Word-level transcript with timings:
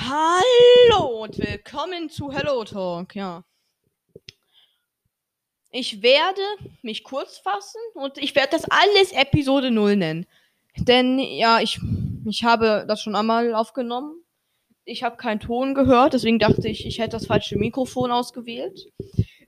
Hallo 0.00 1.24
und 1.24 1.36
willkommen 1.38 2.08
zu 2.08 2.30
Hello 2.30 2.62
Talk, 2.62 3.16
ja. 3.16 3.42
Ich 5.72 6.02
werde 6.02 6.40
mich 6.82 7.02
kurz 7.02 7.38
fassen 7.38 7.80
und 7.94 8.16
ich 8.16 8.36
werde 8.36 8.50
das 8.52 8.64
alles 8.70 9.10
Episode 9.10 9.72
0 9.72 9.96
nennen. 9.96 10.26
Denn 10.76 11.18
ja, 11.18 11.58
ich, 11.58 11.80
ich 12.26 12.44
habe 12.44 12.84
das 12.86 13.02
schon 13.02 13.16
einmal 13.16 13.52
aufgenommen. 13.56 14.22
Ich 14.84 15.02
habe 15.02 15.16
keinen 15.16 15.40
Ton 15.40 15.74
gehört, 15.74 16.12
deswegen 16.12 16.38
dachte 16.38 16.68
ich, 16.68 16.86
ich 16.86 17.00
hätte 17.00 17.16
das 17.16 17.26
falsche 17.26 17.58
Mikrofon 17.58 18.12
ausgewählt. 18.12 18.92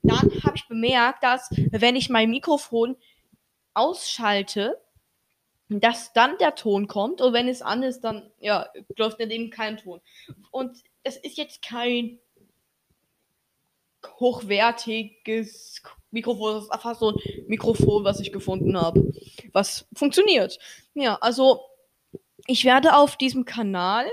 Dann 0.03 0.29
habe 0.43 0.57
ich 0.57 0.67
bemerkt, 0.67 1.23
dass 1.23 1.49
wenn 1.71 1.95
ich 1.95 2.09
mein 2.09 2.29
Mikrofon 2.29 2.97
ausschalte, 3.73 4.77
dass 5.79 6.13
dann 6.13 6.37
der 6.37 6.55
Ton 6.55 6.87
kommt 6.87 7.21
und 7.21 7.33
wenn 7.33 7.47
es 7.47 7.61
an 7.61 7.83
ist, 7.83 8.01
dann 8.01 8.31
ja, 8.39 8.67
läuft 8.97 9.19
dann 9.19 9.31
eben 9.31 9.49
kein 9.49 9.77
Ton. 9.77 10.01
Und 10.51 10.77
es 11.03 11.17
ist 11.17 11.37
jetzt 11.37 11.61
kein 11.61 12.19
hochwertiges 14.19 15.81
Mikrofon, 16.11 16.55
das 16.55 16.63
ist 16.65 16.71
einfach 16.71 16.97
so 16.97 17.11
ein 17.11 17.21
Mikrofon, 17.47 18.03
was 18.03 18.19
ich 18.19 18.31
gefunden 18.31 18.79
habe, 18.79 19.11
was 19.53 19.87
funktioniert. 19.93 20.59
Ja, 20.93 21.17
also 21.21 21.61
ich 22.47 22.65
werde 22.65 22.95
auf 22.95 23.15
diesem 23.17 23.45
Kanal, 23.45 24.05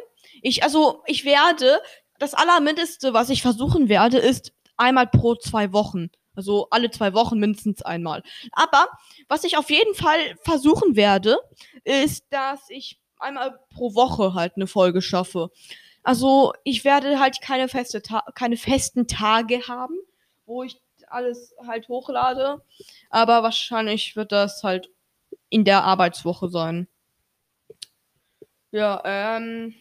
ich 0.43 0.63
also 0.63 1.03
ich 1.07 1.25
werde 1.25 1.81
das 2.19 2.35
allermindeste, 2.35 3.15
was 3.15 3.31
ich 3.31 3.43
versuchen 3.43 3.89
werde, 3.89 4.19
ist 4.19 4.53
einmal 4.77 5.07
pro 5.07 5.35
zwei 5.35 5.73
Wochen 5.73 6.11
also 6.39 6.69
alle 6.71 6.89
zwei 6.91 7.15
Wochen 7.15 7.41
mindestens 7.41 7.83
einmal. 7.83 8.23
Aber 8.53 8.87
was 9.27 9.43
ich 9.43 9.59
auf 9.59 9.71
jeden 9.71 9.95
Fall 9.95 10.37
versuchen 10.45 10.95
werde, 10.95 11.37
ist, 11.83 12.25
dass 12.31 12.71
ich 12.71 13.01
einmal 13.19 13.59
pro 13.75 13.95
Woche 13.95 14.35
halt 14.35 14.53
eine 14.55 14.69
Folge 14.69 15.03
schaffe. 15.03 15.51
Also 16.05 16.53
ich 16.63 16.85
werde 16.85 17.19
halt 17.19 17.41
keine, 17.43 17.69
feste 17.69 18.03
Ta 18.03 18.23
keine 18.37 18.57
festen 18.57 19.09
Tage 19.09 19.67
haben, 19.67 19.97
wo 20.47 20.63
ich 20.63 20.81
alles 21.09 21.57
halt 21.67 21.89
hochlade. 21.89 22.63
Aber 23.11 23.43
wahrscheinlich 23.43 24.15
wird 24.15 24.31
das 24.31 24.63
halt 24.63 24.91
in 25.51 25.65
der 25.65 25.83
Arbeitswoche 25.83 26.49
sein. 26.49 26.87
Ja, 28.71 29.03
ähm. 29.05 29.75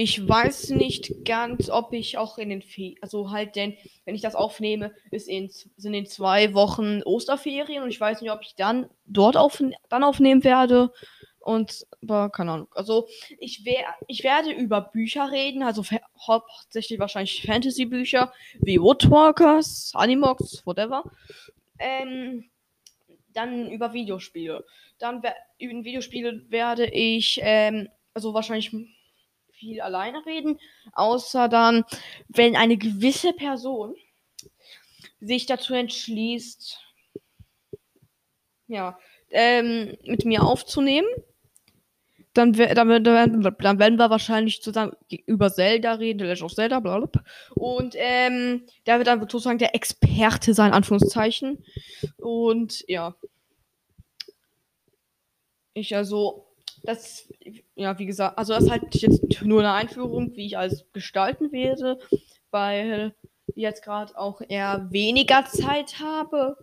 Ich 0.00 0.28
weiß 0.28 0.70
nicht 0.70 1.24
ganz, 1.24 1.68
ob 1.68 1.92
ich 1.92 2.18
auch 2.18 2.38
in 2.38 2.50
den 2.50 2.62
Fe 2.62 2.94
also 3.00 3.32
halt 3.32 3.56
denn, 3.56 3.76
wenn 4.04 4.14
ich 4.14 4.20
das 4.20 4.36
aufnehme, 4.36 4.94
ist 5.10 5.26
in, 5.26 5.50
sind 5.76 5.92
in 5.92 6.06
zwei 6.06 6.54
Wochen 6.54 7.02
Osterferien 7.02 7.82
und 7.82 7.88
ich 7.88 8.00
weiß 8.00 8.20
nicht, 8.20 8.30
ob 8.30 8.40
ich 8.42 8.54
dann 8.54 8.88
dort 9.06 9.36
auf, 9.36 9.60
dann 9.88 10.04
aufnehmen 10.04 10.44
werde. 10.44 10.92
Und, 11.40 11.84
aber 12.00 12.30
keine 12.30 12.52
Ahnung. 12.52 12.68
Also, 12.76 13.08
ich, 13.40 13.64
wer, 13.64 13.86
ich 14.06 14.22
werde 14.22 14.52
über 14.52 14.82
Bücher 14.82 15.32
reden, 15.32 15.64
also 15.64 15.82
hauptsächlich 16.28 17.00
wahrscheinlich 17.00 17.42
Fantasy-Bücher, 17.42 18.32
wie 18.60 18.80
Woodwalkers, 18.80 19.90
Animox, 19.94 20.64
whatever. 20.64 21.10
Ähm, 21.80 22.48
dann 23.32 23.68
über 23.68 23.92
Videospiele. 23.92 24.64
Dann 25.00 25.24
über 25.58 25.84
Videospiele 25.84 26.44
werde 26.50 26.86
ich, 26.86 27.40
ähm, 27.42 27.88
also 28.14 28.32
wahrscheinlich 28.32 28.72
viel 29.58 29.80
alleine 29.80 30.24
reden, 30.24 30.58
außer 30.92 31.48
dann, 31.48 31.84
wenn 32.28 32.56
eine 32.56 32.76
gewisse 32.76 33.32
Person 33.32 33.94
sich 35.20 35.46
dazu 35.46 35.74
entschließt, 35.74 36.78
ja, 38.68 38.98
ähm, 39.30 39.96
mit 40.04 40.24
mir 40.24 40.42
aufzunehmen. 40.42 41.08
Dann, 42.34 42.52
dann, 42.52 43.02
dann, 43.02 43.78
werden 43.78 43.98
wir 43.98 44.10
wahrscheinlich 44.10 44.62
zusammen 44.62 44.92
über 45.26 45.50
Zelda 45.52 45.94
reden, 45.94 46.20
Legend 46.20 46.42
of 46.42 46.54
Zelda, 46.54 46.78
blablabla. 46.78 47.24
Und 47.54 47.94
ähm, 47.96 48.64
der 48.86 48.98
wird 48.98 49.08
dann 49.08 49.20
sozusagen 49.20 49.58
der 49.58 49.74
Experte 49.74 50.54
sein, 50.54 50.72
Anführungszeichen. 50.72 51.64
Und 52.16 52.84
ja. 52.86 53.16
Ich 55.74 55.96
also 55.96 56.47
das, 56.82 57.28
ja, 57.74 57.98
wie 57.98 58.06
gesagt, 58.06 58.38
also 58.38 58.54
das 58.54 58.64
ist 58.64 58.70
halt 58.70 58.94
jetzt 58.94 59.42
nur 59.42 59.60
eine 59.60 59.72
Einführung, 59.72 60.34
wie 60.36 60.46
ich 60.46 60.58
alles 60.58 60.84
gestalten 60.92 61.52
werde, 61.52 61.98
weil 62.50 63.14
ich 63.48 63.62
jetzt 63.62 63.82
gerade 63.82 64.16
auch 64.18 64.40
eher 64.46 64.88
weniger 64.90 65.44
Zeit 65.46 66.00
habe. 66.00 66.56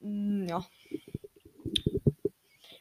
Hm, 0.00 0.46
ja. 0.48 0.64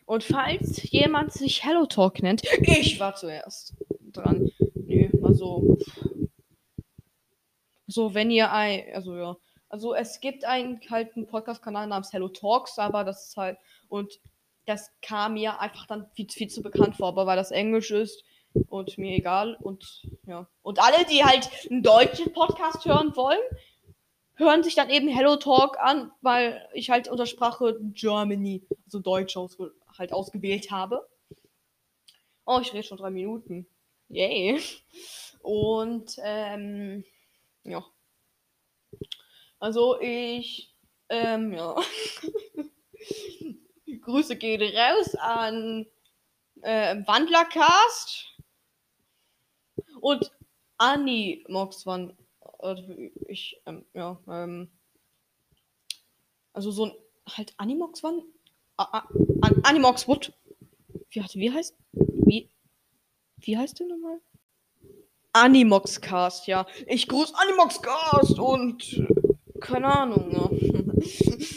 Und 0.05 0.23
falls 0.23 0.89
jemand 0.89 1.33
sich 1.33 1.65
Hello 1.65 1.85
Talk 1.85 2.21
nennt, 2.21 2.43
ich 2.61 2.99
war 2.99 3.15
zuerst 3.15 3.75
dran. 4.11 4.49
Nö, 4.75 5.09
also. 5.23 5.77
So, 7.87 8.13
wenn 8.13 8.31
ihr 8.31 8.51
ein, 8.51 8.83
also 8.93 9.15
ja. 9.15 9.37
Also 9.69 9.93
es 9.93 10.21
gibt 10.21 10.45
einen 10.45 10.79
kalten 10.79 11.27
Podcast-Kanal 11.27 11.87
namens 11.87 12.13
Hello 12.13 12.29
Talks, 12.29 12.79
aber 12.79 13.03
das 13.03 13.27
ist 13.27 13.37
halt, 13.37 13.57
und 13.89 14.17
das 14.67 14.91
kam 15.01 15.33
mir 15.33 15.59
einfach 15.59 15.87
dann 15.87 16.09
viel, 16.13 16.29
viel 16.29 16.49
zu 16.49 16.61
bekannt 16.61 16.97
vor, 16.97 17.07
aber 17.07 17.25
weil 17.25 17.37
das 17.37 17.51
Englisch 17.51 17.89
ist 17.89 18.23
und 18.67 18.97
mir 18.97 19.15
egal 19.15 19.55
und 19.61 20.03
ja. 20.25 20.47
Und 20.61 20.79
alle, 20.79 21.05
die 21.05 21.23
halt 21.23 21.49
einen 21.69 21.83
deutschen 21.83 22.33
Podcast 22.33 22.85
hören 22.85 23.15
wollen, 23.15 23.39
hören 24.35 24.63
sich 24.63 24.75
dann 24.75 24.89
eben 24.89 25.07
Hello 25.07 25.37
Talk 25.37 25.79
an, 25.79 26.11
weil 26.21 26.67
ich 26.73 26.89
halt 26.89 27.07
unter 27.07 27.25
Sprache 27.25 27.79
Germany, 27.93 28.67
also 28.85 28.99
Deutsch 28.99 29.37
aus, 29.37 29.57
halt 29.97 30.11
ausgewählt 30.11 30.69
habe. 30.69 31.07
Oh, 32.45 32.59
ich 32.61 32.73
rede 32.73 32.83
schon 32.83 32.97
drei 32.97 33.09
Minuten. 33.09 33.67
Yay. 34.09 34.59
Und 35.41 36.17
ähm, 36.23 37.05
ja. 37.63 37.85
Also 39.59 39.99
ich 40.01 40.75
ähm, 41.09 41.53
ja. 41.53 41.75
Grüße 44.07 44.37
gehen 44.37 44.61
raus 44.73 45.15
an 45.15 45.85
äh, 46.61 46.95
Wandlercast 47.05 48.25
und 49.99 50.31
Animox 50.77 51.85
waren 51.85 52.17
ich 53.27 53.61
ähm, 53.65 53.85
ja 53.93 54.17
ähm, 54.29 54.71
also 56.53 56.71
so 56.71 56.85
ein 56.85 56.91
halt 57.29 57.53
Animox 57.57 58.01
waren 58.01 58.23
An 58.77 59.61
Animox 59.63 60.07
Wood 60.07 60.31
wie, 61.09 61.21
wie 61.33 61.51
heißt 61.51 61.75
wie 61.91 62.49
wie 63.39 63.57
heißt 63.57 63.77
der 63.79 63.87
nochmal? 63.87 64.21
Animox 65.33 65.99
Cast 65.99 66.47
ja. 66.47 66.65
Ich 66.87 67.09
grüße 67.09 67.33
Animox 67.35 67.81
Cast 67.81 68.39
und 68.39 69.05
keine 69.59 69.87
Ahnung 69.87 70.31
ja, 70.31 70.49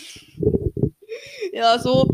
ja 1.61 1.79
so 1.79 2.09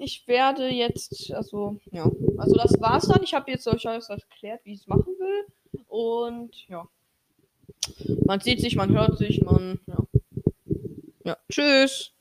ich 0.00 0.26
werde 0.26 0.68
jetzt, 0.68 1.32
also, 1.32 1.78
ja. 1.92 2.10
Also 2.38 2.54
das 2.54 2.80
war's 2.80 3.06
dann. 3.06 3.22
Ich 3.22 3.34
habe 3.34 3.50
jetzt 3.50 3.68
euch 3.68 3.86
alles 3.86 4.08
erklärt, 4.08 4.60
wie 4.64 4.72
ich 4.72 4.80
es 4.80 4.86
machen 4.86 5.14
will. 5.18 5.82
Und 5.88 6.68
ja. 6.68 6.88
Man 8.24 8.40
sieht 8.40 8.60
sich, 8.60 8.76
man 8.76 8.90
hört 8.92 9.18
sich, 9.18 9.42
man, 9.42 9.78
ja. 9.86 9.98
Ja. 11.24 11.36
Tschüss. 11.50 12.12